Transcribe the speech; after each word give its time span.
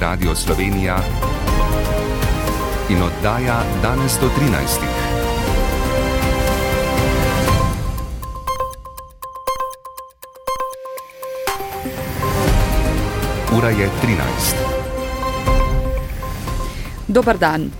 Radio 0.00 0.34
Slovenija 0.34 0.96
in 2.88 3.02
oddaja 3.02 3.60
danes 3.82 4.16
do 4.20 4.28
13. 4.32 4.80
Ura 13.58 13.68
je 13.68 13.90
13. 14.00 14.56
Dobar 17.06 17.38
dan. 17.38 17.70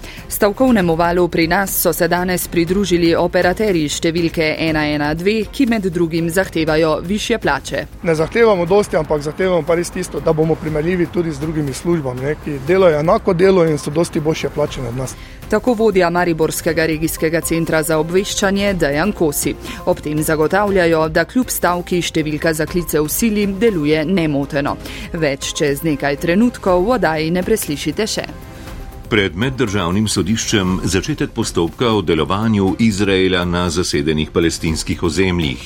Stavkovnemu 0.41 0.95
valu 0.97 1.29
pri 1.29 1.47
nas 1.47 1.83
so 1.83 1.93
se 1.93 2.07
danes 2.09 2.47
pridružili 2.49 3.11
operaterji 3.15 3.91
številke 3.93 4.47
112, 4.57 5.51
ki 5.53 5.67
med 5.69 5.85
drugim 5.93 6.31
zahtevajo 6.33 6.95
više 7.05 7.39
plače. 7.39 7.83
Ne 8.03 8.15
zahtevamo 8.15 8.65
dosti, 8.67 8.97
ampak 8.97 9.21
zahtevamo 9.21 9.67
pa 9.69 9.77
res 9.77 9.93
tisto, 9.93 10.21
da 10.25 10.33
bomo 10.33 10.57
primerljivi 10.57 11.11
tudi 11.13 11.37
z 11.37 11.45
drugimi 11.45 11.77
službami, 11.77 12.25
ne, 12.25 12.35
ki 12.45 12.57
delajo 12.67 13.03
enako 13.05 13.37
delo 13.37 13.69
in 13.69 13.77
so 13.79 13.93
dosti 13.93 14.21
boljše 14.21 14.49
plačene 14.49 14.89
od 14.89 14.97
nas. 14.97 15.15
Tako 15.51 15.75
vodja 15.75 16.11
Mariborskega 16.11 16.87
regijskega 16.87 17.41
centra 17.41 17.83
za 17.83 17.99
obveščanje 18.01 18.75
Dejan 18.81 19.13
Kosi. 19.13 19.55
Ob 19.87 20.01
tem 20.01 20.23
zagotavljajo, 20.25 21.09
da 21.09 21.29
kljub 21.29 21.53
stavki 21.53 22.01
številka 22.01 22.55
za 22.57 22.65
klice 22.67 23.01
v 23.01 23.13
sili 23.13 23.45
deluje 23.61 24.07
nemoteno. 24.09 24.79
Več 25.13 25.53
čez 25.53 25.85
nekaj 25.85 26.17
trenutkov 26.25 26.87
v 26.87 26.97
oddaji 26.97 27.29
ne 27.31 27.45
preslišite 27.45 28.09
še. 28.09 28.33
Pred 29.11 29.35
meddržavnim 29.35 30.05
sodiščem 30.07 30.77
začetek 30.87 31.33
postopka 31.35 31.89
o 31.99 32.03
delovanju 32.03 32.77
Izraela 32.79 33.41
na 33.45 33.65
zasedenih 33.71 34.31
palestinskih 34.31 35.03
ozemljih. 35.03 35.65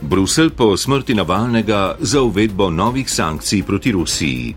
Brusel 0.00 0.52
po 0.54 0.76
smrti 0.76 1.16
Navalnega 1.18 1.96
za 2.00 2.22
uvedbo 2.22 2.70
novih 2.70 3.10
sankcij 3.10 3.64
proti 3.66 3.92
Rusiji. 3.92 4.54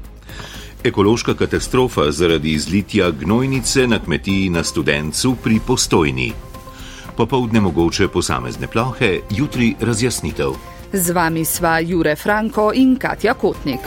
Ekološka 0.83 1.33
katastrofa 1.33 2.11
zaradi 2.11 2.53
izlitja 2.53 3.09
gnojnice 3.11 3.87
na 3.87 3.99
kmetiji 3.99 4.49
na 4.49 4.63
Studencu 4.63 5.35
pri 5.43 5.59
Postojni. 5.67 6.31
Popovdne 7.17 7.61
mogoče 7.61 8.07
posamezne 8.07 8.67
plohe, 8.67 9.19
jutri 9.29 9.73
razjasnitev. 9.81 10.53
Z 10.93 11.17
vami 11.17 11.45
sva 11.45 11.79
Jure 11.79 12.15
Franko 12.15 12.71
in 12.75 12.95
Katja 12.95 13.33
Kotnik. 13.33 13.81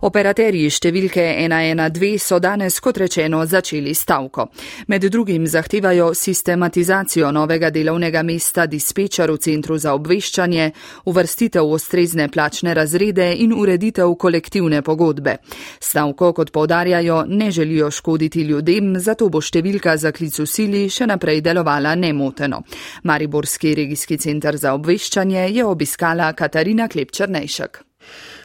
Operaterji 0.00 0.70
številke 0.72 1.22
112 1.44 2.22
so 2.24 2.38
danes, 2.40 2.78
kot 2.80 2.96
rečeno, 3.02 3.42
začeli 3.44 3.92
stavko. 3.92 4.46
Med 4.88 5.04
drugim 5.12 5.44
zahtevajo 5.44 6.14
sistematizacijo 6.16 7.28
novega 7.36 7.68
delovnega 7.70 8.22
mesta 8.24 8.64
dispečer 8.64 9.28
v 9.28 9.36
centru 9.44 9.76
za 9.76 9.92
obveščanje, 9.92 10.70
uvrstitev 11.04 11.68
ustrezne 11.68 12.30
plačne 12.32 12.72
razrede 12.74 13.26
in 13.44 13.52
ureditev 13.52 14.14
kolektivne 14.16 14.80
pogodbe. 14.80 15.36
Stavko, 15.76 16.32
kot 16.32 16.54
povdarjajo, 16.56 17.26
ne 17.28 17.50
želijo 17.50 17.90
škoditi 17.92 18.46
ljudem, 18.48 18.94
zato 18.96 19.28
bo 19.28 19.44
številka 19.44 19.98
za 20.00 20.14
klic 20.16 20.40
v 20.40 20.48
sili 20.48 20.82
še 20.88 21.10
naprej 21.12 21.44
delovala 21.44 21.92
nemoteno. 21.94 22.64
Mariborski 23.04 23.76
regijski 23.76 24.16
centr 24.16 24.56
za 24.56 24.72
obveščanje 24.80 25.44
je 25.52 25.68
obiskala 25.68 26.32
Katarina 26.32 26.88
Klepčernejšek. 26.88 27.84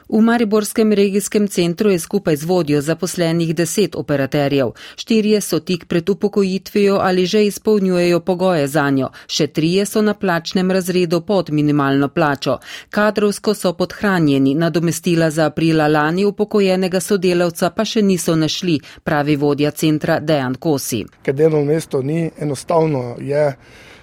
V 0.10 0.22
Mariborskem 0.22 0.94
regijskem 0.94 1.48
centru 1.48 1.90
je 1.90 2.00
skupaj 2.00 2.36
z 2.36 2.44
vodjo 2.46 2.82
zaposlenih 2.82 3.56
deset 3.56 3.96
operaterjev. 3.96 4.72
Štirje 4.96 5.42
so 5.42 5.60
tik 5.60 5.86
pred 5.88 6.10
upokojitvijo 6.10 7.00
ali 7.02 7.26
že 7.26 7.46
izpolnjujejo 7.46 8.20
pogoje 8.20 8.68
za 8.68 8.90
njo, 8.90 9.10
še 9.28 9.48
trije 9.48 9.86
so 9.86 10.02
na 10.02 10.14
plačnem 10.14 10.72
razredu 10.72 11.22
pod 11.22 11.50
minimalno 11.50 12.08
plačo. 12.10 12.58
Kadrovsko 12.90 13.54
so 13.54 13.74
podhranjeni, 13.74 14.54
nadomestila 14.56 15.30
za 15.30 15.46
aprila 15.46 15.88
lani 15.88 16.26
upokojenega 16.26 17.00
sodelavca 17.00 17.70
pa 17.70 17.86
še 17.86 18.02
niso 18.02 18.36
našli, 18.36 18.80
pravi 19.04 19.36
vodja 19.36 19.72
centra 19.72 20.20
Dejan 20.20 20.56
Kosi. 20.56 21.02
Ker 21.24 21.34
delovno 21.34 21.66
mesto 21.66 22.02
ni 22.02 22.30
enostavno, 22.40 23.16
je 23.20 23.56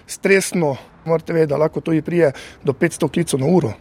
stresno, 0.06 0.76
morate 1.04 1.32
vedeti, 1.32 1.50
da 1.50 1.56
lahko 1.56 1.80
to 1.80 1.92
i 1.92 2.02
prije 2.02 2.32
do 2.64 2.72
500 2.72 3.10
klicov 3.10 3.40
na 3.40 3.46
uro 3.46 3.72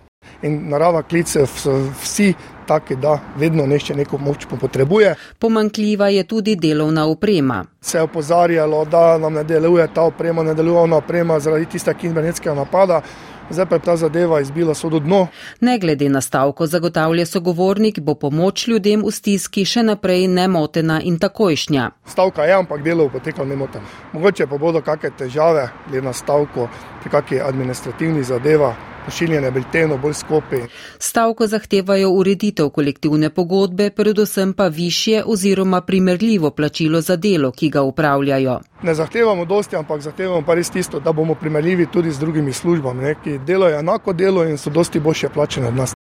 in 0.41 0.69
narava 0.69 1.03
klicev 1.03 1.45
so 1.45 1.89
vsi 2.01 2.33
taki, 2.67 2.95
da 2.95 3.19
vedno 3.37 3.65
nešče 3.65 3.95
neko 3.95 4.17
moč 4.17 4.45
potrebuje. 4.59 5.15
Pomankljiva 5.39 6.07
je 6.09 6.23
tudi 6.23 6.55
delovna 6.55 7.05
oprema. 7.05 7.65
Se 7.81 7.97
je 7.97 8.01
opozarjalo, 8.01 8.85
da 8.85 9.17
nam 9.17 9.33
ne 9.33 9.43
deluje 9.43 9.87
ta 9.93 10.01
oprema, 10.01 10.43
ne 10.43 10.53
deluje 10.53 10.79
ona 10.79 10.97
oprema 10.97 11.39
zaradi 11.39 11.65
tistega 11.65 11.99
kibernetskega 11.99 12.55
napada. 12.55 13.01
Zdaj 13.49 13.65
pa 13.65 13.75
je 13.75 13.79
ta 13.79 13.95
zadeva 13.97 14.39
izbila 14.41 14.73
sodo 14.73 14.99
dno. 14.99 15.27
Ne 15.59 15.79
glede 15.79 16.09
na 16.09 16.21
stavko, 16.21 16.67
zagotavlja 16.67 17.25
sogovornik, 17.25 17.99
bo 17.99 18.15
pomoč 18.15 18.67
ljudem 18.67 19.03
v 19.03 19.11
stiski 19.11 19.65
še 19.65 19.83
naprej 19.83 20.27
nemotena 20.27 21.01
in 21.03 21.19
takojšnja. 21.19 21.89
Stavka 22.07 22.45
je, 22.47 22.53
ampak 22.53 22.83
delo 22.83 23.09
bo 23.09 23.19
potekalo 23.19 23.49
nemoteno. 23.49 23.83
Mogoče 24.13 24.47
pa 24.47 24.57
bodo 24.57 24.81
kakšne 24.81 25.11
težave, 25.17 25.67
glede 25.89 26.05
na 26.05 26.13
stavko, 26.13 26.69
pri 27.01 27.11
kakšni 27.11 27.41
administrativni 27.41 28.23
zadeva, 28.23 28.71
pošiljene 29.05 29.51
bilteno 29.51 29.97
bolj 29.97 30.13
skopi. 30.13 30.61
Stavko 30.99 31.47
zahtevajo 31.47 32.09
ureditev 32.09 32.69
kolektivne 32.69 33.29
pogodbe, 33.29 33.89
predvsem 33.89 34.53
pa 34.53 34.67
višje 34.67 35.23
oziroma 35.25 35.81
primerljivo 35.81 36.51
plačilo 36.51 37.01
za 37.01 37.15
delo, 37.15 37.51
ki 37.51 37.69
ga 37.69 37.81
upravljajo. 37.81 38.59
Ne 38.83 38.95
zahtevamo 38.95 39.45
dosti, 39.45 39.75
ampak 39.75 40.01
zahtevamo 40.01 40.45
pa 40.45 40.53
res 40.53 40.69
tisto, 40.69 40.99
da 40.99 41.11
bomo 41.11 41.35
primerljivi 41.35 41.87
tudi 41.93 42.11
z 42.11 42.19
drugimi 42.19 42.53
službami, 42.53 43.03
ne, 43.03 43.15
ki 43.23 43.39
delajo 43.47 43.79
enako 43.79 44.13
delo 44.13 44.43
in 44.43 44.57
so 44.57 44.69
dosti 44.69 44.99
boljše 44.99 45.29
plačene 45.29 45.67
od 45.67 45.75
nas. 45.75 46.00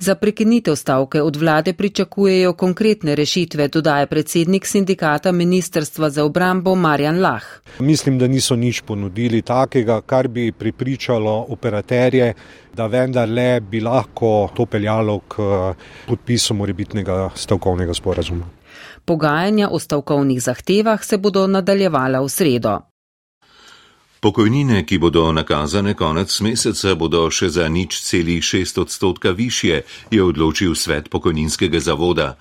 Za 0.00 0.14
prekinitev 0.14 0.74
stavke 0.76 1.22
od 1.22 1.36
vlade 1.36 1.72
pričakujejo 1.72 2.52
konkretne 2.52 3.14
rešitve, 3.14 3.68
dodaja 3.68 4.06
predsednik 4.06 4.66
sindikata 4.66 5.32
Ministrstva 5.32 6.10
za 6.10 6.24
obrambo 6.24 6.74
Marjan 6.74 7.20
Lah. 7.20 7.44
Mislim, 7.78 8.18
da 8.18 8.26
niso 8.26 8.56
nič 8.56 8.80
ponudili 8.80 9.42
takega, 9.42 10.00
kar 10.00 10.28
bi 10.28 10.52
pripričalo 10.52 11.46
operaterje, 11.48 12.32
da 12.74 12.86
vendarle 12.86 13.60
bi 13.60 13.80
lahko 13.80 14.48
to 14.56 14.66
peljalo 14.66 15.18
k 15.18 15.36
podpisu 16.08 16.54
morebitnega 16.54 17.30
stavkovnega 17.34 17.94
sporazuma. 17.94 18.48
Pogajanja 19.04 19.68
o 19.68 19.78
stavkovnih 19.78 20.42
zahtevah 20.42 21.04
se 21.04 21.18
bodo 21.18 21.46
nadaljevala 21.46 22.20
v 22.20 22.28
sredo. 22.28 22.89
Pokojnine, 24.20 24.84
ki 24.84 24.98
bodo 24.98 25.32
nakazane 25.32 25.94
konec 25.96 26.34
meseca, 26.44 26.92
bodo 26.94 27.22
še 27.32 27.48
za 27.48 27.64
nič 27.72 28.02
celih 28.04 28.44
šest 28.44 28.78
odstotka 28.78 29.30
više, 29.32 29.80
je 30.12 30.20
odločil 30.20 30.74
svet 30.76 31.08
pokojninskega 31.08 31.80
zavoda. 31.80 32.36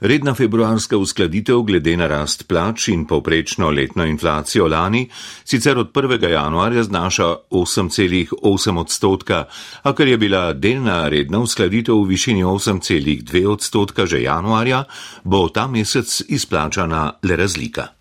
Redna 0.00 0.32
februarska 0.34 0.96
uskladitev 0.96 1.60
glede 1.68 1.96
na 2.00 2.06
rast 2.08 2.46
plač 2.48 2.88
in 2.88 3.04
povprečno 3.04 3.68
letno 3.70 4.06
inflacijo 4.08 4.70
lani 4.72 5.10
sicer 5.44 5.78
od 5.78 5.92
1. 5.92 6.28
januarja 6.30 6.82
znaša 6.88 7.28
8,8 7.50 8.80
odstotka, 8.80 9.44
a 9.82 9.92
ker 9.92 10.08
je 10.08 10.16
bila 10.16 10.52
delna 10.52 11.08
redna 11.12 11.44
uskladitev 11.44 12.00
v 12.00 12.08
višini 12.08 12.44
8,2 12.44 13.44
odstotka 13.46 14.06
že 14.06 14.24
januarja, 14.24 14.84
bo 15.24 15.48
ta 15.52 15.68
mesec 15.68 16.22
izplačana 16.28 17.20
le 17.22 17.36
razlika. 17.36 17.97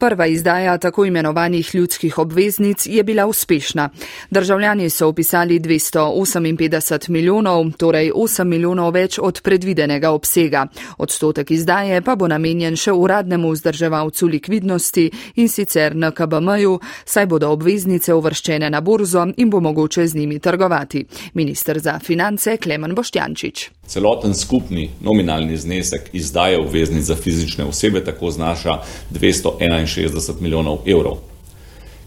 Prva 0.00 0.26
izdaja 0.26 0.78
tako 0.78 1.04
imenovanih 1.04 1.74
ljudskih 1.74 2.18
obveznic 2.18 2.86
je 2.86 3.02
bila 3.04 3.26
uspešna. 3.26 3.88
Državljani 4.30 4.90
so 4.90 5.08
upisali 5.08 5.60
258 5.60 7.10
milijonov, 7.10 7.72
torej 7.76 8.10
8 8.14 8.44
milijonov 8.44 8.94
več 8.94 9.18
od 9.18 9.42
predvidenega 9.42 10.10
obsega. 10.10 10.66
Odstotek 10.98 11.50
izdaje 11.50 12.00
pa 12.00 12.16
bo 12.16 12.28
namenjen 12.28 12.76
še 12.76 12.92
uradnemu 12.92 13.50
vzdrževalcu 13.52 14.26
likvidnosti 14.26 15.10
in 15.36 15.48
sicer 15.48 15.96
na 15.96 16.10
KBM-ju, 16.10 16.78
saj 17.04 17.26
bodo 17.26 17.50
obveznice 17.52 18.14
uvrščene 18.14 18.70
na 18.70 18.80
borzo 18.80 19.26
in 19.36 19.50
bo 19.50 19.60
mogoče 19.60 20.06
z 20.06 20.16
njimi 20.16 20.38
trgovati. 20.38 21.04
Ministr 21.34 21.78
za 21.78 21.98
finance 21.98 22.56
Klemen 22.56 22.94
Boštjančič. 22.94 23.79
Celoten 23.90 24.34
skupni 24.34 24.90
nominalni 25.00 25.56
znesek 25.56 26.10
izdaje 26.12 26.58
obveznic 26.60 27.04
za 27.04 27.16
fizične 27.16 27.64
osebe 27.64 28.04
tako 28.04 28.30
znaša 28.30 28.78
261 29.10 30.40
milijonov 30.40 30.78
evrov. 30.86 31.18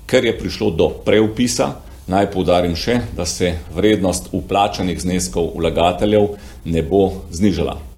Ker 0.06 0.25
je 0.25 0.38
prišlo 0.39 0.69
do 0.71 0.89
preupisa, 1.06 1.74
naj 2.07 2.31
poudarim 2.31 2.75
še, 2.75 3.01
da 3.15 3.25
se 3.25 3.57
vrednost 3.75 4.31
uplačanih 4.31 5.01
zneskov 5.01 5.51
vlagateljev 5.56 6.38
ne 6.65 6.83
bo 6.88 7.09
znižala. 7.31 7.93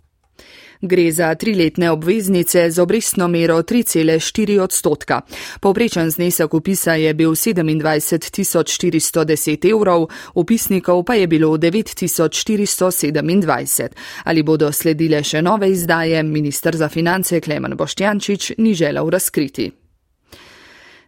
Gre 0.88 1.12
za 1.12 1.36
triletne 1.36 1.92
obveznice 1.92 2.72
z 2.72 2.80
obrestno 2.80 3.28
mero 3.28 3.58
3,4 3.62 4.60
odstotka. 4.60 5.22
Povprečen 5.60 6.10
znesek 6.12 6.54
upisa 6.54 6.94
je 6.94 7.14
bil 7.14 7.32
27 7.32 8.64
410 8.64 9.72
evrov, 9.72 10.08
upisnikov 10.34 11.04
pa 11.06 11.16
je 11.16 11.28
bilo 11.28 11.58
9 11.58 11.96
427. 12.30 13.90
Ali 14.24 14.44
bodo 14.44 14.72
sledile 14.72 15.24
še 15.24 15.42
nove 15.42 15.72
izdaje, 15.72 16.24
ministr 16.24 16.76
za 16.78 16.90
finance 16.90 17.40
Klemen 17.42 17.78
Boštjančič 17.78 18.52
ni 18.58 18.74
želel 18.74 19.10
razkriti. 19.10 19.85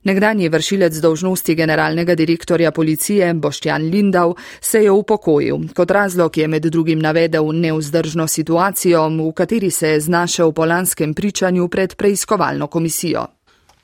Nekdanji 0.03 0.49
vršilec 0.49 0.99
dolžnosti 1.01 1.55
generalnega 1.55 2.15
direktorja 2.15 2.71
policije 2.71 3.33
Boštjan 3.33 3.89
Lindav 3.89 4.33
se 4.61 4.83
je 4.83 4.91
upokojil. 4.91 5.57
Kot 5.75 5.91
razlog 5.91 6.37
je 6.37 6.47
med 6.47 6.65
drugim 6.65 6.99
navedel 6.99 7.51
neuzdržno 7.53 8.27
situacijo, 8.27 9.07
v 9.09 9.31
kateri 9.33 9.71
se 9.71 9.89
je 9.89 9.99
znašel 10.01 10.51
po 10.51 10.65
lanskem 10.65 11.13
pričanju 11.13 11.67
pred 11.67 11.95
preiskovalno 11.95 12.67
komisijo. 12.67 13.27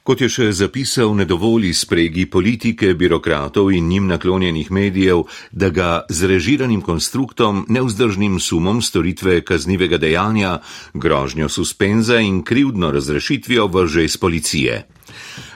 Kot 0.04 0.20
je 0.20 0.28
še 0.28 0.50
zapisal, 0.52 1.14
ne 1.16 1.24
dovoli 1.24 1.70
spregi 1.72 2.26
politike, 2.28 2.90
birokratov 3.00 3.70
in 3.72 3.88
njim 3.88 4.10
naklonjenih 4.12 4.68
medijev, 4.68 5.22
da 5.52 5.70
ga 5.72 5.92
z 6.12 6.28
režiranim 6.28 6.82
konstruktom, 6.84 7.64
neuzdržnim 7.72 8.36
sumom 8.44 8.82
storitve 8.84 9.40
kaznivega 9.48 9.98
dejanja, 10.04 10.58
grožnjo 10.94 11.48
suspenza 11.48 12.20
in 12.20 12.44
krivdno 12.44 12.92
razrešitvijo 12.92 13.70
vrže 13.72 14.04
iz 14.04 14.18
policije. 14.20 14.84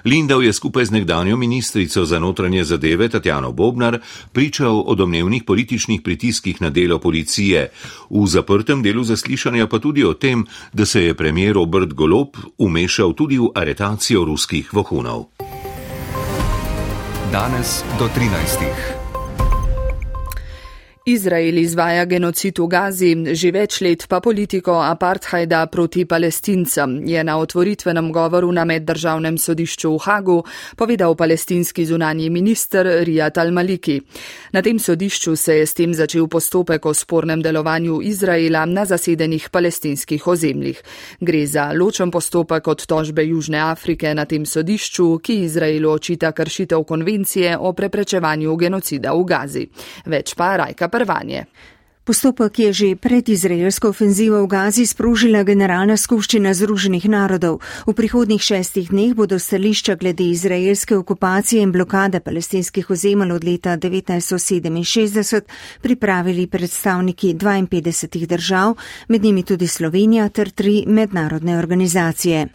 Lindav 0.08 0.44
je 0.44 0.54
skupaj 0.54 0.86
z 0.86 0.92
nekdanjo 0.92 1.38
ministrico 1.38 2.06
za 2.06 2.20
notranje 2.20 2.64
zadeve 2.64 3.10
Tatjano 3.10 3.52
Bobnar 3.52 4.00
pričal 4.32 4.84
o 4.86 4.96
domnevnih 4.96 5.44
političnih 5.44 6.02
pritiskih 6.02 6.62
na 6.62 6.70
delo 6.70 7.00
policije, 7.00 7.72
v 8.10 8.28
zaprtem 8.28 8.84
delu 8.84 9.04
zaslišanja 9.04 9.68
pa 9.68 9.80
tudi 9.80 10.04
o 10.04 10.14
tem, 10.14 10.46
da 10.74 10.86
se 10.86 11.04
je 11.04 11.14
premijer 11.14 11.54
Robert 11.54 11.94
Golob 11.94 12.38
umešal 12.58 13.14
tudi 13.14 13.38
v 13.38 13.52
aretacijo 13.56 14.24
ruskih 14.24 14.74
vohunov. 14.74 15.26
Danes 17.32 17.84
do 18.00 18.08
13. 18.08 19.07
Izrael 21.08 21.58
izvaja 21.58 22.04
genocid 22.06 22.60
v 22.60 22.66
Gazi, 22.68 23.10
že 23.32 23.54
več 23.56 23.78
let 23.80 24.02
pa 24.12 24.18
politiko 24.20 24.74
apartheida 24.84 25.62
proti 25.72 26.04
palestincem, 26.04 26.98
je 27.08 27.22
na 27.24 27.38
otvoritvenem 27.40 28.10
govoru 28.12 28.50
na 28.52 28.66
meddržavnem 28.68 29.38
sodišču 29.40 29.94
v 29.94 30.02
Hagu 30.04 30.36
povedal 30.76 31.16
palestinski 31.16 31.86
zunanji 31.88 32.28
minister 32.30 32.90
Rijat 33.08 33.40
al-Maliki. 33.40 34.02
Na 34.52 34.60
tem 34.62 34.82
sodišču 34.84 35.36
se 35.40 35.56
je 35.62 35.70
s 35.70 35.78
tem 35.80 35.94
začel 35.96 36.28
postopek 36.28 36.86
o 36.86 36.94
spornem 36.94 37.40
delovanju 37.40 38.02
Izraela 38.04 38.66
na 38.66 38.84
zasedenih 38.84 39.48
palestinskih 39.48 40.28
ozemljih. 40.28 40.84
Gre 41.22 41.46
za 41.48 41.70
ločen 41.72 42.12
postopek 42.12 42.68
od 42.68 42.84
tožbe 42.84 43.24
Južne 43.24 43.64
Afrike 43.64 44.12
na 44.12 44.26
tem 44.26 44.44
sodišču, 44.44 45.08
ki 45.24 45.40
Izraelu 45.48 45.88
očita 45.96 46.36
kršitev 46.36 46.84
konvencije 46.84 47.56
o 47.56 47.72
preprečevanju 47.72 48.60
genocida 48.60 49.16
v 49.16 49.24
Gazi. 49.24 49.66
Več 50.04 50.36
pa 50.36 50.52
Rajka 50.60 50.97
prvanje. 50.98 51.46
Postopek 52.08 52.60
je 52.60 52.74
že 52.74 52.96
pred 52.96 53.30
izraelsko 53.30 53.90
ofenzivo 53.92 54.40
v 54.40 54.48
Gazi 54.48 54.88
sprožila 54.88 55.44
Generalna 55.44 56.00
skupščina 56.00 56.56
Združenih 56.56 57.04
narodov. 57.12 57.60
V 57.84 57.92
prihodnih 57.92 58.40
šestih 58.40 58.88
dneh 58.96 59.12
bodo 59.12 59.36
stališča 59.36 60.00
glede 60.00 60.24
izraelske 60.24 60.96
okupacije 60.96 61.60
in 61.60 61.76
blokade 61.76 62.24
palestinskih 62.24 62.88
ozemelj 62.88 63.32
od 63.36 63.44
leta 63.44 63.76
1967 63.76 65.42
pripravili 65.84 66.48
predstavniki 66.48 67.36
52 67.36 68.26
držav, 68.26 68.80
med 69.12 69.24
njimi 69.24 69.44
tudi 69.44 69.68
Slovenija 69.68 70.30
ter 70.30 70.50
tri 70.50 70.88
mednarodne 70.88 71.60
organizacije. 71.60 72.48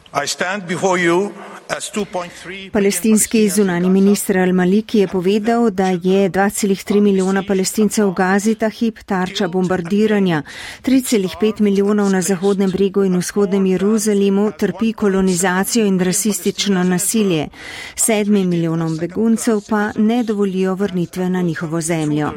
Palestinski 2.73 3.49
zunani 3.49 3.91
minister 3.91 4.37
Al-Maliki 4.37 4.99
je 4.99 5.09
povedal, 5.09 5.71
da 5.71 5.87
je 5.87 6.31
2,3 6.31 7.01
milijona 7.01 7.43
palestincev 7.49 8.09
v 8.09 8.15
Gazi 8.15 8.55
ta 8.55 8.69
hip 8.69 8.99
tarča 9.07 9.49
bombardiranja, 9.49 10.43
3,5 10.83 11.61
milijonov 11.61 12.11
na 12.11 12.21
Zahodnem 12.23 12.71
bregu 12.71 13.05
in 13.05 13.17
vzhodnem 13.17 13.67
Jeruzalemu 13.67 14.51
trpi 14.59 14.93
kolonizacijo 14.93 15.87
in 15.87 16.01
rasistično 16.01 16.85
nasilje, 16.85 17.49
7 17.97 18.45
milijonom 18.45 18.97
beguncev 18.97 19.61
pa 19.69 19.93
ne 19.97 20.23
dovolijo 20.23 20.75
vrnitve 20.75 21.29
na 21.29 21.43
njihovo 21.43 21.81
zemljo. 21.81 22.33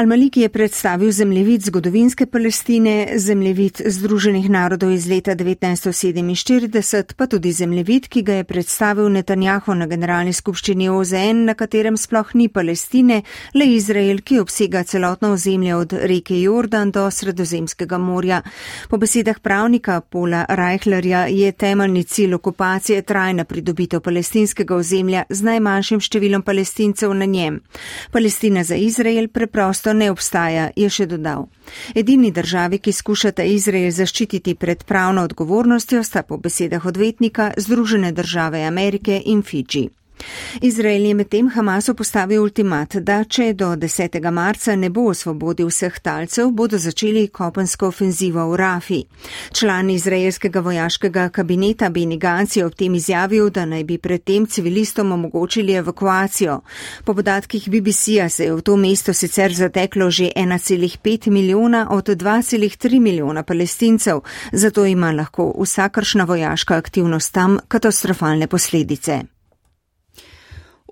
Al-Maliki 0.00 0.40
je 0.40 0.48
predstavil 0.48 1.10
zemljevid 1.12 1.62
zgodovinske 1.62 2.26
Palestine, 2.26 3.08
zemljevid 3.16 3.80
Združenih 3.86 4.50
narodov 4.50 4.92
iz 4.92 5.06
leta 5.06 5.34
1947, 5.34 7.12
pa 7.16 7.26
tudi 7.26 7.52
zemljevid, 7.52 8.08
ki 8.08 8.22
ga 8.22 8.38
je 8.38 8.44
predstavil 8.44 9.10
Netanjahu 9.12 9.74
na 9.74 9.86
generalni 9.86 10.32
skupščini 10.32 10.88
OZN, 10.88 11.42
na 11.44 11.54
katerem 11.54 11.98
sploh 12.00 12.30
ni 12.34 12.48
Palestine, 12.48 13.18
le 13.54 13.66
Izrael, 13.74 14.22
ki 14.24 14.38
obsega 14.40 14.82
celotno 14.88 15.34
ozemlje 15.36 15.74
od 15.76 15.92
reke 15.92 16.40
Jordan 16.40 16.90
do 16.90 17.04
Sredozemskega 17.10 17.98
morja. 17.98 18.40
Po 18.88 18.96
besedah 18.96 19.40
pravnika 19.40 20.00
Pola 20.00 20.46
Reichlerja 20.48 21.26
je 21.26 21.52
temeljni 21.52 22.04
cilj 22.04 22.38
okupacije 22.38 23.02
trajna 23.02 23.44
pridobitev 23.44 24.00
palestinskega 24.00 24.80
ozemlja 24.80 25.28
z 25.28 25.50
najmanjšim 25.50 26.00
številom 26.00 26.42
palestincev 26.42 27.12
na 27.14 27.28
njem. 27.28 27.60
Palestina 28.10 28.64
za 28.64 28.80
Izrael 28.80 29.28
preprosto 29.28 29.89
preprosto 29.90 29.92
ne 29.92 30.10
obstaja, 30.10 30.70
je 30.76 30.88
še 30.88 31.06
dodal. 31.06 31.48
Edini 31.94 32.30
državi, 32.30 32.78
ki 32.78 32.92
skušata 32.92 33.42
Izrael 33.42 33.90
zaščititi 33.90 34.54
pred 34.54 34.84
pravno 34.84 35.22
odgovornostjo, 35.24 36.02
sta 36.02 36.22
po 36.22 36.38
besedah 36.38 36.84
odvetnika 36.86 37.52
Združene 37.56 38.12
države 38.12 38.64
Amerike 38.66 39.22
in 39.24 39.42
Fidži. 39.42 39.99
Izrael 40.60 41.06
je 41.06 41.14
medtem 41.14 41.48
Hamasu 41.48 41.94
postavil 41.94 42.42
ultimat, 42.42 42.96
da 42.96 43.24
če 43.24 43.52
do 43.52 43.70
10. 43.76 44.30
marca 44.30 44.76
ne 44.76 44.90
bo 44.90 45.06
osvobodil 45.10 45.70
vseh 45.70 45.98
talcev, 46.02 46.50
bodo 46.50 46.78
začeli 46.78 47.28
kopensko 47.28 47.88
ofenzivo 47.88 48.44
v 48.50 48.56
Rafi. 48.56 49.00
Član 49.52 49.90
izraelskega 49.90 50.60
vojaškega 50.60 51.28
kabineta 51.28 51.90
Beni 51.90 52.18
Gantz 52.18 52.56
je 52.56 52.66
ob 52.66 52.74
tem 52.74 52.94
izjavil, 52.94 53.50
da 53.50 53.64
naj 53.64 53.84
bi 53.84 53.98
predtem 53.98 54.46
civilistom 54.46 55.12
omogočili 55.12 55.72
evakuacijo. 55.72 56.60
Po 57.04 57.14
podatkih 57.14 57.68
BBC-a 57.68 58.28
se 58.28 58.44
je 58.44 58.54
v 58.54 58.62
to 58.62 58.76
mesto 58.76 59.12
sicer 59.12 59.52
zateklo 59.52 60.10
že 60.10 60.30
1,5 60.36 61.30
milijona 61.30 61.86
od 61.90 62.08
2,3 62.08 63.00
milijona 63.00 63.42
palestincev, 63.42 64.20
zato 64.52 64.84
ima 64.86 65.12
lahko 65.12 65.54
vsakršna 65.62 66.24
vojaška 66.24 66.76
aktivnost 66.76 67.32
tam 67.32 67.58
katastrofalne 67.68 68.46
posledice. 68.46 69.39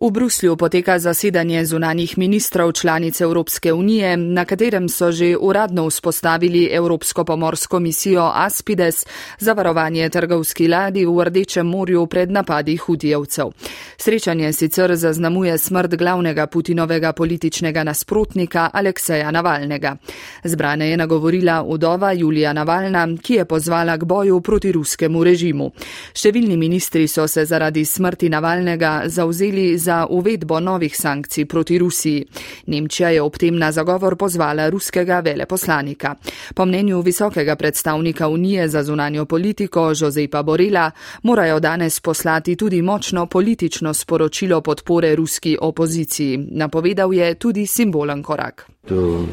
V 0.01 0.11
Bruslju 0.11 0.57
poteka 0.57 0.99
zasedanje 0.99 1.65
zunanjih 1.65 2.19
ministrov 2.19 2.73
članic 2.73 3.21
Evropske 3.21 3.73
unije, 3.73 4.17
na 4.17 4.45
katerem 4.45 4.89
so 4.89 5.13
že 5.13 5.37
uradno 5.37 5.91
vzpostavili 5.91 6.69
Evropsko 6.73 7.25
pomorsko 7.25 7.81
misijo 7.81 8.31
Aspides 8.35 9.07
za 9.39 9.53
varovanje 9.53 10.09
trgovski 10.09 10.69
ladi 10.69 11.07
v 11.07 11.25
Rdečem 11.25 11.67
morju 11.67 12.07
pred 12.07 12.31
napadi 12.31 12.77
hudijevcev. 12.77 13.51
Srečanje 13.97 14.53
sicer 14.53 14.97
zaznamuje 14.97 15.59
smrt 15.59 15.95
glavnega 15.95 16.47
Putinovega 16.47 17.13
političnega 17.13 17.85
nasprotnika 17.85 18.71
Alekseja 18.73 19.31
Navalnega. 19.31 19.97
Zbrane 20.45 20.91
je 20.91 20.97
nagovorila 20.97 21.63
udova 21.63 22.13
Julija 22.13 22.53
Navalna, 22.53 23.09
ki 23.23 23.35
je 23.35 23.45
pozvala 23.45 23.97
k 23.97 24.05
boju 24.05 24.41
proti 24.41 24.73
ruskemu 24.73 25.25
režimu. 25.25 25.71
Številni 26.15 26.57
ministri 26.57 27.09
so 27.09 27.27
se 27.29 27.45
zaradi 27.45 27.85
smrti 27.85 28.29
Navalnega 28.29 29.03
zauzeli 29.07 29.88
za 29.89 30.07
uvedbo 30.11 30.61
novih 30.61 30.97
sankcij 30.97 31.47
proti 31.47 31.79
Rusiji. 31.79 32.27
Nemčija 32.67 33.09
je 33.09 33.23
ob 33.23 33.37
tem 33.41 33.57
na 33.57 33.73
zagovor 33.73 34.17
pozvala 34.17 34.69
ruskega 34.69 35.21
veleposlanika. 35.21 36.15
Po 36.55 36.67
mnenju 36.67 37.01
visokega 37.01 37.57
predstavnika 37.57 38.29
Unije 38.29 38.69
za 38.69 38.83
zunanjo 38.83 39.25
politiko 39.25 39.93
Josepa 40.01 40.43
Borela 40.43 40.91
morajo 41.23 41.61
danes 41.61 42.01
poslati 42.01 42.57
tudi 42.57 42.83
močno 42.83 43.27
politično 43.27 43.95
sporočilo 43.95 44.61
podpore 44.61 45.15
ruski 45.17 45.57
opoziciji. 45.61 46.39
Napovedal 46.51 47.15
je 47.15 47.35
tudi 47.35 47.67
simbolen 47.67 48.23
korak. 48.23 48.67
To, 48.89 49.25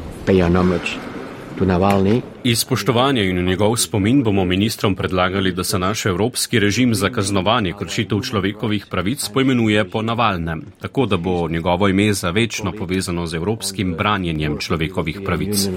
Iz 2.44 2.58
spoštovanja 2.60 3.22
in 3.22 3.38
v 3.38 3.42
njegov 3.42 3.76
spomin 3.76 4.22
bomo 4.22 4.44
ministrom 4.44 4.94
predlagali, 4.94 5.52
da 5.52 5.64
se 5.64 5.78
naš 5.78 6.06
evropski 6.06 6.58
režim 6.58 6.94
za 6.94 7.08
kaznovanje 7.10 7.72
kršitev 7.78 8.20
človekovih 8.20 8.86
pravic 8.90 9.28
poimenuje 9.28 9.84
po 9.90 10.02
Navalnem, 10.02 10.62
tako 10.80 11.06
da 11.06 11.16
bo 11.16 11.48
njegovo 11.48 11.88
ime 11.88 12.12
za 12.12 12.30
večno 12.30 12.72
povezano 12.72 13.26
z 13.26 13.34
evropskim 13.34 13.94
branjenjem 13.94 14.58
človekovih 14.58 15.20
pravic. 15.24 15.68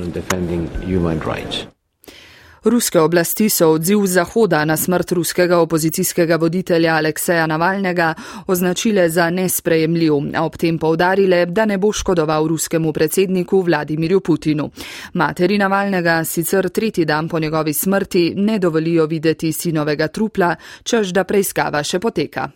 Ruske 2.64 3.00
oblasti 3.00 3.50
so 3.50 3.70
odziv 3.72 4.06
Zahoda 4.06 4.66
na 4.66 4.78
smrt 4.78 5.12
ruskega 5.12 5.60
opozicijskega 5.60 6.36
voditelja 6.36 6.96
Alekseja 6.96 7.48
Navalnega 7.48 8.14
označile 8.48 9.10
za 9.10 9.30
nesprejemljiv, 9.30 10.14
a 10.36 10.44
ob 10.46 10.58
tem 10.58 10.78
povdarile, 10.78 11.46
da 11.46 11.66
ne 11.66 11.78
bo 11.78 11.94
škodoval 11.94 12.48
ruskemu 12.48 12.94
predsedniku 12.94 13.62
Vladimirju 13.62 14.20
Putinu. 14.20 14.70
Materi 15.14 15.58
Navalnega 15.58 16.24
sicer 16.26 16.70
tretji 16.70 17.06
dan 17.06 17.30
po 17.30 17.40
njegovi 17.40 17.74
smrti 17.74 18.34
ne 18.36 18.60
dovolijo 18.60 19.06
videti 19.06 19.52
sinovega 19.52 20.08
trupla, 20.08 20.56
čež 20.84 21.14
da 21.14 21.24
preiskava 21.24 21.84
še 21.84 22.00
poteka. 22.00 22.50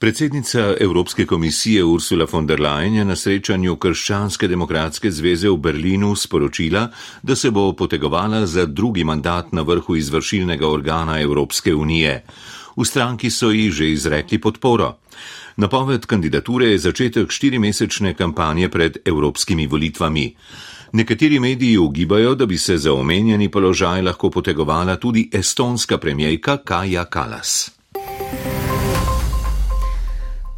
Predsednica 0.00 0.74
Evropske 0.80 1.26
komisije 1.26 1.84
Ursula 1.84 2.26
von 2.32 2.46
der 2.46 2.60
Leyen 2.60 2.94
je 2.94 3.04
na 3.04 3.16
srečanju 3.16 3.76
Krščanske 3.76 4.48
demokratske 4.48 5.10
zveze 5.10 5.50
v 5.50 5.56
Berlinu 5.58 6.12
sporočila, 6.16 6.84
da 7.22 7.36
se 7.36 7.50
bo 7.50 7.72
potegovala 7.72 8.46
za 8.46 8.66
drugi 8.66 9.04
mandat 9.04 9.52
na 9.52 9.62
vrhu 9.62 9.96
izvršilnega 9.96 10.68
organa 10.68 11.20
Evropske 11.20 11.74
unije. 11.74 12.24
V 12.76 12.84
stranki 12.84 13.30
so 13.30 13.50
ji 13.50 13.70
že 13.70 13.90
izrekli 13.90 14.38
podporo. 14.38 14.98
Napoved 15.56 16.06
kandidature 16.06 16.66
je 16.66 16.78
začetek 16.78 17.30
štirimesečne 17.30 18.14
kampanje 18.14 18.68
pred 18.68 18.98
evropskimi 19.04 19.66
volitvami. 19.66 20.36
Nekateri 20.92 21.40
mediji 21.40 21.78
ugibajo, 21.78 22.34
da 22.34 22.46
bi 22.46 22.58
se 22.58 22.78
za 22.78 22.92
omenjeni 22.92 23.50
položaj 23.50 24.02
lahko 24.02 24.30
potegovala 24.30 24.96
tudi 24.96 25.28
estonska 25.32 25.98
premijejka 25.98 26.56
Kaja 26.56 27.04
Kalas. 27.04 27.77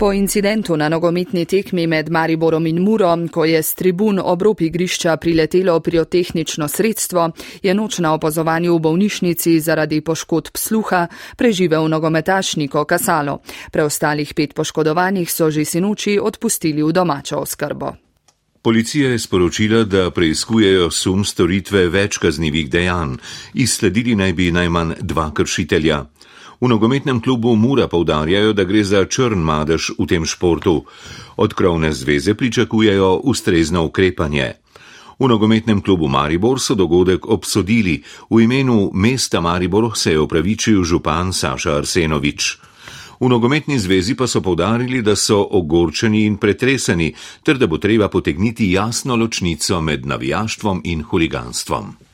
Po 0.01 0.13
incidentu 0.13 0.77
na 0.77 0.89
nogometni 0.89 1.45
tekmi 1.45 1.87
med 1.87 2.09
Mariborom 2.11 2.67
in 2.67 2.79
Muro, 2.81 3.13
ko 3.31 3.45
je 3.45 3.63
z 3.63 3.75
tribun 3.75 4.19
ob 4.25 4.43
rob 4.43 4.61
igrišča 4.61 5.17
priletelo 5.17 5.81
pirotehnično 5.81 6.69
sredstvo, 6.69 7.31
je 7.63 7.75
noč 7.75 7.99
na 7.99 8.15
opazovanju 8.15 8.77
v 8.77 8.81
bolnišnici 8.81 9.61
zaradi 9.61 10.01
poškodb 10.01 10.57
sluha 10.57 11.07
preživel 11.37 11.89
nogometaš 11.89 12.57
Niko 12.57 12.85
Kasalo. 12.85 13.43
Preostalih 13.73 14.33
pet 14.35 14.55
poškodovanih 14.55 15.29
so 15.33 15.51
že 15.51 15.65
sinoči 15.65 16.17
odpustili 16.23 16.83
v 16.83 16.93
domačo 16.93 17.37
oskrbo. 17.37 17.93
Policija 18.63 19.11
je 19.11 19.19
sporočila, 19.19 19.85
da 19.85 20.11
preizkujejo 20.11 20.91
sum 20.91 21.25
storitve 21.25 21.89
več 21.89 22.17
kaznjivih 22.19 22.71
dejanj. 22.71 23.19
Izsledili 23.55 24.17
naj 24.17 24.33
bi 24.33 24.51
najmanj 24.53 24.95
dva 25.01 25.29
kršitelja. 25.35 26.07
V 26.61 26.69
nogometnem 26.69 27.21
klubu 27.21 27.57
Mura 27.57 27.89
povdarjajo, 27.89 28.53
da 28.53 28.65
gre 28.69 28.85
za 28.85 29.05
črn 29.09 29.41
madež 29.41 29.97
v 29.97 30.05
tem 30.05 30.29
športu. 30.29 30.85
Od 31.37 31.55
krovne 31.57 31.93
zveze 31.93 32.35
pričakujejo 32.35 33.25
ustrezno 33.25 33.85
ukrepanje. 33.89 34.61
V 35.17 35.29
nogometnem 35.29 35.81
klubu 35.81 36.09
Maribor 36.09 36.61
so 36.61 36.77
dogodek 36.77 37.25
obsodili. 37.25 38.03
V 38.31 38.45
imenu 38.45 38.91
mesta 38.93 39.41
Maribor 39.41 39.97
se 39.97 40.13
je 40.13 40.21
opravičil 40.21 40.85
župan 40.85 41.33
Saša 41.33 41.81
Arsenovič. 41.81 42.59
V 43.21 43.29
nogometni 43.29 43.79
zvezi 43.79 44.15
pa 44.15 44.27
so 44.27 44.41
povdarili, 44.41 45.01
da 45.03 45.17
so 45.17 45.41
ogorčeni 45.41 46.25
in 46.25 46.37
pretreseni, 46.37 47.13
ter 47.45 47.57
da 47.57 47.67
bo 47.67 47.81
treba 47.81 48.09
potegniti 48.09 48.73
jasno 48.73 49.17
ločnico 49.17 49.81
med 49.81 50.07
navijaštvom 50.07 50.81
in 50.85 51.03
huliganstvom. 51.03 52.10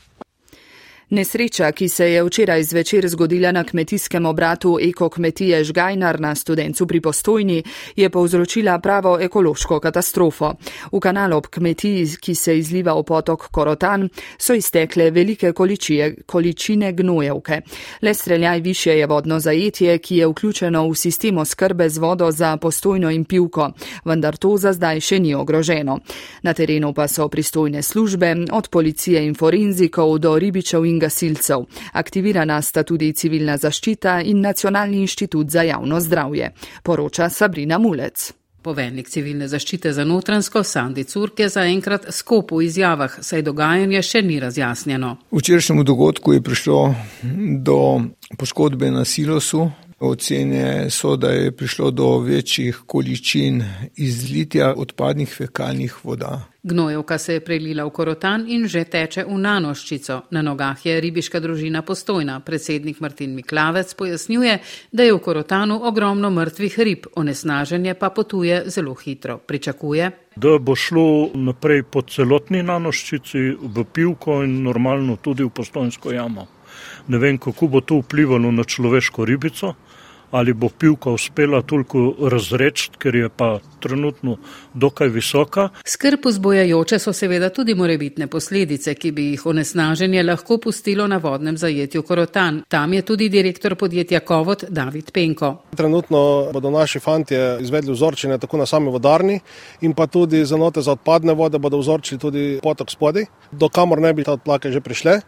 Nesreča, 1.11 1.73
ki 1.73 1.89
se 1.89 2.11
je 2.11 2.23
včeraj 2.25 2.63
zvečer 2.63 3.09
zgodila 3.09 3.53
na 3.53 3.65
kmetijskem 3.65 4.27
obratu 4.27 4.79
Eko 4.83 5.09
kmetije 5.09 5.65
Žgajnar 5.65 6.21
na 6.21 6.35
studencu 6.35 6.87
pri 6.87 7.01
postojni, 7.01 7.63
je 7.97 8.11
povzročila 8.11 8.79
pravo 8.79 9.19
ekološko 9.21 9.81
katastrofo. 9.81 10.55
V 10.93 11.01
kanal 11.01 11.33
ob 11.33 11.47
kmetiji, 11.47 12.09
ki 12.21 12.35
se 12.35 12.59
izliva 12.59 12.95
v 12.99 13.05
potok 13.05 13.49
Korotan, 13.51 14.09
so 14.39 14.55
iztekle 14.55 15.11
velike 15.11 15.53
količije, 15.53 16.15
količine 16.27 16.93
gnojevke. 16.93 17.61
Le 18.03 18.15
streljaj 18.15 18.61
više 18.61 18.99
je 18.99 19.07
vodno 19.07 19.41
zajetje, 19.41 19.99
ki 19.99 20.17
je 20.17 20.27
vključeno 20.27 20.89
v 20.89 20.95
sistem 20.95 21.39
oskrbe 21.39 21.89
z 21.89 21.99
vodo 21.99 22.31
za 22.31 22.57
postojno 22.57 23.11
in 23.11 23.25
pivko, 23.25 23.71
vendar 24.05 24.37
to 24.37 24.57
za 24.57 24.73
zdaj 24.73 25.01
še 25.01 25.19
ni 25.19 25.35
ogroženo. 25.35 26.01
Na 26.43 26.53
terenu 26.53 26.93
pa 26.93 27.09
so 27.09 27.29
pristojne 27.29 27.83
službe, 27.83 28.35
od 28.53 28.69
policije 28.69 29.27
in 29.27 29.35
forenzikov 29.35 30.19
do 30.19 30.39
ribičev 30.39 30.85
in 30.85 30.96
in 30.97 30.99
gasilcev. 30.99 31.67
Aktivirana 31.93 32.63
sta 32.63 32.83
tudi 32.83 33.13
civilna 33.13 33.57
zaščita 33.61 34.21
in 34.25 34.41
Nacionalni 34.41 35.05
inštitut 35.05 35.51
za 35.51 35.63
javno 35.63 36.01
zdravje, 36.01 36.53
poroča 36.83 37.29
Sabrina 37.29 37.79
Mulec. 37.79 38.33
Poveljnik 38.67 39.09
civilne 39.09 39.47
zaščite 39.49 39.93
za 39.95 40.05
notransko 40.05 40.65
Sandi 40.67 41.05
Curk 41.07 41.39
je 41.39 41.49
zaenkrat 41.49 42.09
skop 42.11 42.51
v 42.51 42.65
izjavah, 42.67 43.21
saj 43.23 43.45
dogajanje 43.47 44.03
še 44.03 44.23
ni 44.27 44.41
razjasnjeno. 44.43 45.13
V 45.31 45.43
včerajšnjem 45.43 45.85
dogodku 45.87 46.35
je 46.35 46.43
prišlo 46.43 46.81
do 47.63 47.79
poškodbe 48.39 48.91
na 48.91 49.05
silosu. 49.05 49.69
Ocene 50.01 50.91
so, 50.91 51.17
da 51.17 51.31
je 51.31 51.53
prišlo 51.53 51.91
do 51.91 52.19
večjih 52.19 52.81
količin 52.87 53.63
izlitja 53.97 54.75
odpadnih 54.77 55.35
fekalnih 55.37 56.05
voda. 56.05 56.41
Gnojevka 56.63 57.19
se 57.19 57.35
je 57.35 57.41
prelila 57.41 57.85
v 57.85 57.91
korotan 57.91 58.45
in 58.49 58.67
že 58.69 58.85
teče 58.85 59.25
v 59.25 59.39
nanoščico. 59.39 60.21
Na 60.31 60.43
nogah 60.43 60.87
je 60.87 61.01
ribiška 61.01 61.41
družina 61.41 61.83
postojna. 61.83 62.41
Predsednik 62.41 63.01
Martin 63.01 63.35
Miklavec 63.35 63.95
pojasnjuje, 63.95 64.59
da 64.93 65.03
je 65.03 65.15
v 65.15 65.19
korotanu 65.19 65.81
ogromno 65.89 66.31
mrtvih 66.31 66.79
rib, 66.79 67.07
onesnaženje 67.15 67.95
pa 67.95 68.11
potuje 68.11 68.63
zelo 68.67 68.95
hitro. 68.95 69.39
Pričakuje, 69.39 70.11
da 70.37 70.59
bo 70.59 70.75
šlo 70.77 71.31
naprej 71.35 71.83
po 71.83 72.03
celotni 72.03 72.63
nanoščici 72.63 73.39
v 73.63 73.85
pivko 73.93 74.43
in 74.45 74.61
normalno 74.63 75.17
tudi 75.17 75.45
v 75.45 75.49
postojnsko 75.49 76.13
jamo. 76.13 76.47
Ne 77.09 77.19
vem, 77.19 77.39
kako 77.39 77.69
bo 77.69 77.81
to 77.81 78.03
vplivalo 78.03 78.51
na 78.53 78.65
človeško 78.65 79.25
ribico 79.25 79.75
ali 80.31 80.53
bo 80.53 80.69
pivka 80.69 81.11
uspela 81.11 81.63
toliko 81.63 82.15
razreči, 82.31 82.91
ker 82.99 83.15
je 83.15 83.29
pa 83.29 83.59
trenutno 83.81 84.37
dokaj 84.75 85.09
visoka. 85.09 85.69
Skrb 85.85 86.27
vzbojajoče 86.27 86.99
so 86.99 87.13
seveda 87.13 87.51
tudi 87.51 87.75
morebitne 87.75 88.27
posledice, 88.27 88.95
ki 88.95 89.13
bi 89.13 89.29
jih 89.31 89.47
onesnaženje 89.47 90.23
lahko 90.23 90.59
pustilo 90.59 91.07
na 91.07 91.17
vodnem 91.23 91.57
zajetju 91.57 92.03
Korotan. 92.03 92.63
Tam 92.69 92.93
je 92.93 93.03
tudi 93.03 93.29
direktor 93.29 93.77
podjetja 93.77 94.21
Kovod 94.21 94.65
David 94.69 95.11
Penko. 95.13 95.55
Trenutno 95.77 96.51
bodo 96.53 96.71
naši 96.71 96.99
fantje 96.99 97.59
izvedli 97.61 97.93
vzorčenje 97.93 98.39
tako 98.39 98.57
na 98.57 98.67
sami 98.67 98.91
vodarni 98.91 99.41
in 99.81 99.95
pa 99.95 100.07
tudi 100.07 100.45
za 100.45 100.57
note 100.57 100.83
za 100.83 100.93
odpadne 100.93 101.35
vode 101.35 101.59
bodo 101.59 101.79
vzorčili 101.79 102.19
tudi 102.21 102.59
potok 102.63 102.91
spodaj, 102.91 103.25
do 103.53 103.69
kamor 103.69 104.01
ne 104.01 104.13
bi 104.13 104.25
ta 104.25 104.33
odplake 104.33 104.73
že 104.73 104.81
prišle. 104.81 105.21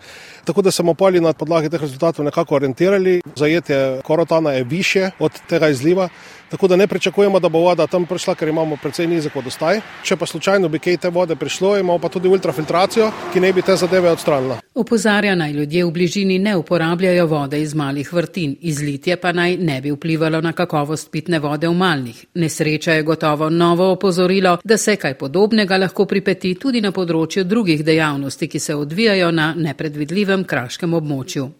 Tako 0.44 0.62
da 0.62 0.70
smo 0.70 0.94
poli 0.94 1.20
na 1.20 1.32
podlagi 1.32 1.70
teh 1.70 1.80
rezultatov 1.80 2.24
nekako 2.24 2.54
orientirali. 2.54 3.20
Zajetje 3.36 4.00
Korotana 4.02 4.52
je 4.52 4.64
više 4.64 4.87
više 4.88 5.10
od 5.18 5.32
tega 5.48 5.68
izliva. 5.68 6.08
Tako 6.48 6.68
da 6.68 6.76
ne 6.76 6.86
pričakujemo, 6.86 7.40
da 7.40 7.48
bo 7.48 7.58
voda 7.58 7.86
tam 7.86 8.06
prišla, 8.06 8.34
ker 8.34 8.48
imamo 8.48 8.76
precej 8.82 9.06
nizek 9.06 9.34
vodostaj. 9.34 9.80
Če 10.02 10.16
pa 10.16 10.26
slučajno 10.26 10.68
bi 10.68 10.78
kaj 10.78 10.96
te 10.96 11.10
vode 11.10 11.36
prišlo, 11.36 11.76
imamo 11.78 11.98
pa 11.98 12.08
tudi 12.08 12.28
ultrafiltracijo, 12.28 13.10
ki 13.32 13.40
ne 13.40 13.52
bi 13.52 13.62
te 13.62 13.76
zadeve 13.76 14.10
odstranila. 14.10 14.56
Opozarja 14.74 15.34
naj 15.34 15.52
ljudje 15.52 15.84
v 15.84 15.90
bližini 15.92 16.38
ne 16.38 16.56
uporabljajo 16.56 17.26
vode 17.26 17.60
iz 17.60 17.74
malih 17.74 18.12
vrtin, 18.12 18.56
izlitje 18.60 19.16
pa 19.20 19.32
naj 19.32 19.56
ne 19.56 19.80
bi 19.80 19.92
vplivalo 19.92 20.40
na 20.40 20.52
kakovost 20.52 21.12
pitne 21.12 21.38
vode 21.38 21.68
v 21.68 21.74
malnih. 21.74 22.24
Nesreča 22.34 22.96
je 22.96 23.02
gotovo 23.02 23.50
novo 23.50 23.92
opozorilo, 23.92 24.58
da 24.64 24.76
se 24.76 24.96
kaj 24.96 25.18
podobnega 25.18 25.76
lahko 25.76 26.06
pripeti 26.06 26.54
tudi 26.54 26.80
na 26.80 26.92
področju 26.92 27.44
drugih 27.44 27.84
dejavnosti, 27.84 28.48
ki 28.48 28.58
se 28.58 28.74
odvijajo 28.74 29.30
na 29.30 29.52
nepredvidljivem 29.56 30.44
kraškem 30.44 30.94
območju. 30.94 31.50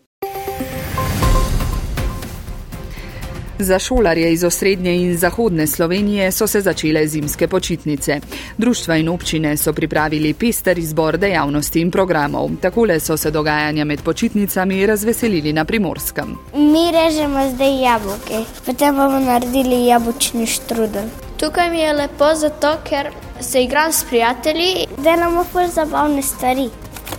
Za 3.61 3.79
šolarje 3.79 4.33
iz 4.33 4.45
osrednje 4.45 4.97
in 4.97 5.17
zahodne 5.17 5.67
Slovenije 5.67 6.33
so 6.33 6.47
se 6.47 6.61
začele 6.61 7.07
zimske 7.07 7.49
počitnice. 7.49 8.21
Društva 8.59 8.97
in 8.97 9.09
občine 9.09 9.57
so 9.57 9.73
pripravili 9.73 10.35
pester 10.35 10.79
izbor 10.79 11.17
dejavnosti 11.19 11.81
in 11.81 11.91
programov. 11.91 12.51
Takole 12.61 13.01
so 13.01 13.17
se 13.17 13.31
dogajanja 13.31 13.85
med 13.85 14.03
počitnicami 14.03 14.87
razveselili 14.87 15.53
na 15.53 15.65
primorskem. 15.65 16.37
Mi 16.55 16.93
režemo 16.93 17.51
zdaj 17.55 17.83
jabolke, 17.83 18.45
potem 18.67 18.97
bomo 18.97 19.19
naredili 19.19 19.87
jabolčni 19.87 20.47
štrudel. 20.47 21.05
Tukaj 21.37 21.71
mi 21.71 21.79
je 21.79 21.93
lepo 21.93 22.35
zato, 22.35 22.77
ker 22.85 23.11
se 23.41 23.63
igram 23.63 23.93
s 23.93 24.05
prijatelji. 24.05 24.87
Delamo 24.99 25.45
pa 25.53 25.67
zabavne 25.67 26.23
stvari. 26.23 26.71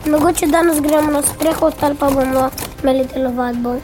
Mogoče 0.05 0.47
danes 0.47 0.81
gremo 0.81 1.11
na 1.11 1.21
sprehod 1.21 1.73
ali 1.81 1.95
pa 1.95 2.09
bomo 2.09 2.49
imeli 2.83 3.07
telovadbo. 3.07 3.75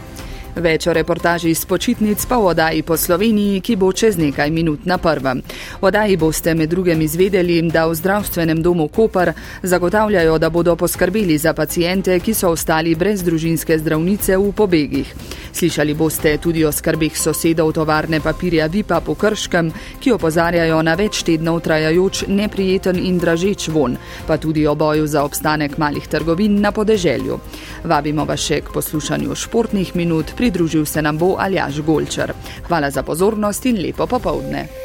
Več 0.56 0.86
o 0.88 0.94
reportaži 0.96 1.50
iz 1.52 1.66
počitnic 1.68 2.22
pa 2.32 2.38
v 2.40 2.46
odaji 2.54 2.84
po 2.88 2.96
Sloveniji, 2.96 3.60
ki 3.60 3.76
bo 3.76 3.90
čez 3.92 4.16
nekaj 4.16 4.48
minut 4.56 4.86
na 4.88 4.96
prvem. 4.96 5.42
V 5.82 5.84
odaji 5.84 6.16
boste 6.16 6.54
med 6.56 6.72
drugim 6.72 7.02
izvedeli, 7.04 7.60
da 7.68 7.84
v 7.92 7.96
zdravstvenem 8.00 8.62
domu 8.64 8.88
Koper 8.88 9.34
zagotavljajo, 9.64 10.38
da 10.40 10.50
bodo 10.50 10.78
poskrbeli 10.80 11.36
za 11.38 11.52
pacijente, 11.54 12.16
ki 12.24 12.34
so 12.34 12.54
ostali 12.56 12.96
brez 12.96 13.24
družinske 13.28 13.76
zdravnice 13.84 14.38
v 14.40 14.54
pobegih. 14.56 15.12
Slišali 15.52 15.94
boste 15.94 16.38
tudi 16.40 16.64
o 16.64 16.72
skrbih 16.72 17.20
sosedov 17.20 17.74
tovarne 17.76 18.22
papirja 18.24 18.68
Vipa 18.72 19.02
po 19.04 19.16
Krškem, 19.16 19.74
ki 20.00 20.16
opozarjajo 20.16 20.80
na 20.88 20.96
več 20.96 21.26
tednov 21.28 21.60
trajajoč 21.68 22.26
neprijeten 22.32 22.96
in 22.96 23.20
dražeč 23.20 23.68
von, 23.68 24.00
pa 24.28 24.40
tudi 24.40 24.64
o 24.68 24.76
boju 24.76 25.04
za 25.08 25.28
obstanek 25.28 25.78
malih 25.78 26.08
trgovin 26.08 26.62
na 26.64 26.72
podeželju. 26.72 27.40
Vabimo 27.86 28.26
vas 28.26 28.42
še 28.42 28.64
k 28.66 28.74
poslušanju 28.74 29.36
športnih 29.38 29.92
minut 29.96 30.34
pridružil 30.38 30.86
se 30.90 31.02
nam 31.06 31.20
bo 31.22 31.36
Aljaš 31.40 31.84
Golčer. 31.86 32.34
Hvala 32.68 32.90
za 32.90 33.04
pozornost 33.04 33.66
in 33.66 33.78
lepo 33.82 34.08
popovdne. 34.10 34.85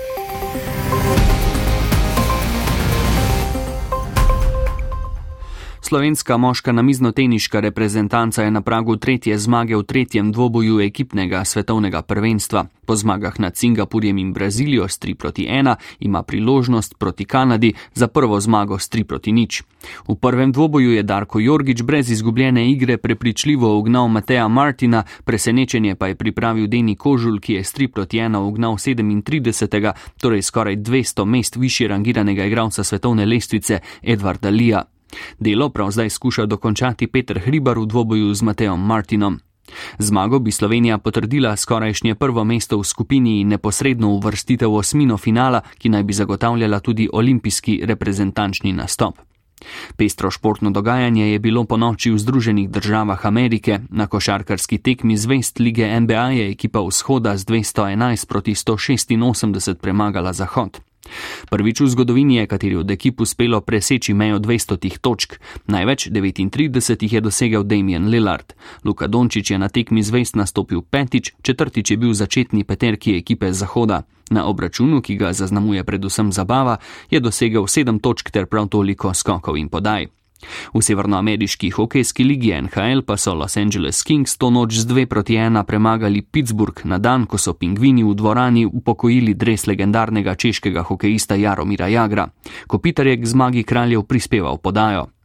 Slovenska 5.90 6.36
moška 6.36 6.72
namiznoteniška 6.72 7.60
reprezentanca 7.60 8.42
je 8.42 8.50
na 8.50 8.60
pragu 8.60 8.96
tretje 8.96 9.38
zmage 9.38 9.76
v 9.76 9.82
tretjem 9.82 10.32
dvoboju 10.32 10.80
ekipnega 10.80 11.44
svetovnega 11.44 12.02
prvenstva. 12.02 12.64
Po 12.86 12.96
zmagah 12.96 13.40
nad 13.40 13.56
Singapurjem 13.56 14.18
in 14.18 14.32
Brazilijo 14.32 14.88
s 14.88 15.00
3 15.00 15.14
proti 15.14 15.46
1 15.50 15.74
ima 16.00 16.22
priložnost 16.22 16.94
proti 16.98 17.24
Kanadi 17.24 17.72
za 17.94 18.08
prvo 18.08 18.40
zmago 18.40 18.78
s 18.78 18.90
3 18.90 19.04
proti 19.04 19.32
nič. 19.32 19.62
V 20.08 20.14
prvem 20.14 20.52
dvoboju 20.52 20.92
je 20.92 21.02
Darko 21.02 21.40
Jorgič 21.40 21.82
brez 21.82 22.10
izgubljene 22.10 22.70
igre 22.70 22.96
prepričljivo 22.96 23.78
ugnal 23.78 24.08
Mateja 24.08 24.48
Martina, 24.48 25.02
presenečenje 25.24 25.94
pa 25.94 26.06
je 26.06 26.14
pripravil 26.14 26.66
Deni 26.66 26.96
Kožul, 26.96 27.40
ki 27.40 27.52
je 27.52 27.64
s 27.64 27.74
3 27.74 27.86
proti 27.86 28.18
1 28.18 28.38
ugnal 28.38 28.74
37. 28.74 29.92
torej 30.20 30.42
skoraj 30.42 30.76
200 30.76 31.24
mest 31.24 31.56
više 31.56 31.88
rangiranega 31.88 32.44
igralca 32.44 32.84
svetovne 32.84 33.26
lestvice 33.26 33.78
Edvarda 34.02 34.50
Lija. 34.50 34.84
Delo 35.38 35.68
prav 35.68 35.90
zdaj 35.90 36.10
skuša 36.10 36.46
dokončati 36.46 37.06
Peter 37.06 37.38
Hribar 37.38 37.78
v 37.78 37.86
dvoboju 37.86 38.34
z 38.34 38.42
Mateom 38.42 38.86
Martinom. 38.86 39.40
Zmago 39.98 40.38
bi 40.38 40.50
Slovenija 40.50 40.98
potrdila 40.98 41.56
skorajšnje 41.56 42.14
prvo 42.14 42.44
mesto 42.44 42.78
v 42.78 42.84
skupini 42.84 43.40
in 43.40 43.48
neposredno 43.48 44.08
uvrstitev 44.08 44.74
osmino 44.74 45.16
finala, 45.16 45.60
ki 45.78 45.88
naj 45.88 46.02
bi 46.02 46.12
zagotavljala 46.12 46.80
tudi 46.80 47.08
olimpijski 47.12 47.80
reprezentančni 47.84 48.72
nastop. 48.72 49.18
Pestro 49.96 50.30
športno 50.30 50.70
dogajanje 50.70 51.32
je 51.32 51.38
bilo 51.38 51.64
po 51.64 51.76
noči 51.76 52.10
v 52.10 52.18
Združenih 52.18 52.70
državah 52.70 53.26
Amerike. 53.26 53.80
Na 53.90 54.06
košarkarski 54.06 54.78
tekmi 54.78 55.16
zvest 55.16 55.58
lige 55.58 56.00
NBA 56.00 56.30
je 56.30 56.50
ekipa 56.50 56.80
vzhoda 56.80 57.36
z 57.36 57.44
211 57.44 58.28
proti 58.28 58.54
186 58.54 59.74
premagala 59.74 60.32
Zahod. 60.32 60.80
Prvič 61.50 61.80
v 61.80 61.88
zgodovini 61.88 62.36
je 62.36 62.46
kateri 62.46 62.76
od 62.76 62.90
ekip 62.90 63.20
uspelo 63.20 63.60
preseči 63.60 64.14
mejo 64.14 64.38
200 64.38 64.98
točk, 65.00 65.40
največ 65.66 66.08
39 66.08 67.02
jih 67.02 67.12
je 67.12 67.20
dosegel 67.20 67.62
Damien 67.62 68.08
Lillard. 68.08 68.52
Luka 68.84 69.06
Dončić 69.06 69.50
je 69.50 69.58
na 69.58 69.68
tekmi 69.68 70.02
zvest 70.02 70.36
nastopil 70.36 70.82
petič, 70.82 71.32
četrtič 71.42 71.90
je 71.90 71.96
bil 71.96 72.12
začetni 72.12 72.64
peterki 72.64 73.16
ekipe 73.16 73.52
Zahoda. 73.52 74.02
Na 74.30 74.46
obračunu, 74.46 75.02
ki 75.02 75.16
ga 75.16 75.32
zaznamuje 75.32 75.84
predvsem 75.84 76.32
zabava, 76.32 76.76
je 77.10 77.20
dosegel 77.20 77.66
7 77.66 78.00
točk 78.00 78.30
ter 78.30 78.46
prav 78.46 78.68
toliko 78.68 79.14
skokov 79.14 79.58
in 79.58 79.68
podaj. 79.68 80.19
V 80.74 80.82
severnoameriški 80.82 81.70
hokejski 81.76 82.24
ligi 82.24 82.54
NHL 82.56 83.04
pa 83.06 83.16
so 83.16 83.34
Los 83.34 83.56
Angeles 83.56 84.02
Kings 84.02 84.36
to 84.36 84.50
noč 84.50 84.80
z 84.80 84.88
2 84.88 85.06
proti 85.06 85.36
1 85.36 85.64
premagali 85.64 86.22
Pittsburgh 86.22 86.84
na 86.84 86.98
dan, 86.98 87.26
ko 87.26 87.38
so 87.38 87.54
pingvini 87.54 88.04
v 88.04 88.14
dvorani 88.14 88.66
upokojili 88.66 89.34
dres 89.34 89.66
legendarnega 89.66 90.34
češkega 90.34 90.82
hokejista 90.82 91.34
Jaromira 91.34 91.88
Jagra. 91.88 92.28
Kopitar 92.66 93.06
je 93.06 93.16
k 93.16 93.26
zmagi 93.26 93.62
kraljev 93.62 94.02
prispeval 94.08 94.58
podajo. 94.58 95.19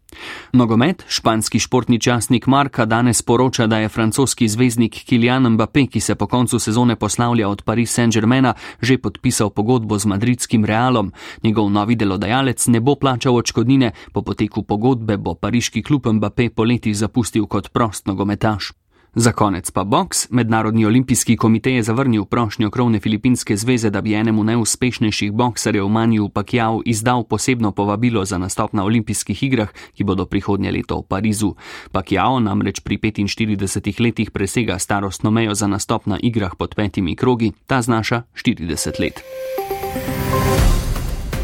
Nogomet, 0.53 1.05
španski 1.07 1.59
športni 1.59 1.99
časnik 1.99 2.47
Marka 2.47 2.85
danes 2.85 3.21
poroča, 3.21 3.67
da 3.67 3.77
je 3.77 3.89
francoski 3.89 4.47
zvezdnik 4.47 4.93
Kilian 4.93 5.49
Mbappé, 5.49 5.87
ki 5.87 5.99
se 5.99 6.15
po 6.15 6.27
koncu 6.27 6.59
sezone 6.59 6.95
poslavlja 6.95 7.49
od 7.49 7.61
Paris 7.61 7.97
Saint-Germaina, 7.97 8.53
že 8.81 8.97
podpisal 8.97 9.49
pogodbo 9.49 9.99
z 9.99 10.05
madridskim 10.05 10.65
Realom. 10.65 11.11
Njegov 11.43 11.69
novi 11.69 11.95
delodajalec 11.95 12.67
ne 12.67 12.79
bo 12.79 12.95
plačal 12.95 13.35
očkodnine, 13.35 13.91
po 14.13 14.21
poteku 14.21 14.63
pogodbe 14.63 15.17
bo 15.17 15.35
pariški 15.35 15.83
klub 15.83 16.07
Mbappé 16.07 16.49
poleti 16.49 16.93
zapustil 16.93 17.47
kot 17.47 17.69
prost 17.69 18.07
nogometaš. 18.07 18.84
Za 19.15 19.31
konec 19.31 19.71
pa 19.71 19.83
boks. 19.83 20.27
Mednarodni 20.29 20.85
olimpijski 20.85 21.37
komitej 21.37 21.75
je 21.75 21.83
zavrnil 21.83 22.25
prošnjo 22.25 22.69
krovne 22.69 22.99
filipinske 22.99 23.57
zveze, 23.57 23.89
da 23.89 24.01
bi 24.01 24.13
enemu 24.13 24.43
najuspešnejših 24.43 25.31
bokserjev 25.31 25.87
Manju 25.87 26.29
Pakjau 26.29 26.81
izdal 26.85 27.23
posebno 27.23 27.71
povabilo 27.71 28.25
za 28.25 28.37
nastop 28.37 28.73
na 28.73 28.83
olimpijskih 28.83 29.43
igrah, 29.43 29.69
ki 29.93 30.03
bodo 30.03 30.25
prihodnje 30.25 30.71
leto 30.71 30.99
v 30.99 31.03
Parizu. 31.07 31.55
Pakjau 31.91 32.39
namreč 32.39 32.79
pri 32.79 32.97
45 32.97 34.01
letih 34.03 34.31
presega 34.31 34.79
starostno 34.79 35.31
mejo 35.31 35.55
za 35.55 35.67
nastop 35.67 36.05
na 36.05 36.19
igrah 36.21 36.51
pod 36.57 36.75
petimi 36.75 37.15
krogi, 37.15 37.53
ta 37.67 37.81
znaša 37.81 38.21
40 38.35 38.99
let. 38.99 39.23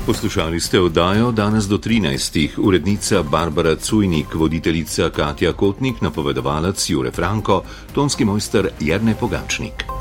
Poslušali 0.06 0.60
ste 0.60 0.80
oddajo 0.80 1.32
danes 1.32 1.66
do 1.66 1.78
13. 1.78 2.50
urednica 2.58 3.24
Barbara 3.24 3.76
Cujnik, 3.76 4.34
voditeljica 4.34 5.10
Katja 5.10 5.54
Kotnik, 5.54 6.02
napovedovalec 6.02 6.90
Jure 6.90 7.12
Franko, 7.12 7.64
tonski 7.94 8.26
mojster 8.26 8.70
Jerne 8.80 9.16
Pogačnik. 9.20 10.01